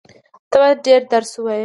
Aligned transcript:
ته 0.49 0.57
بايد 0.61 0.77
ډېر 0.87 1.01
درس 1.13 1.31
ووایې. 1.37 1.59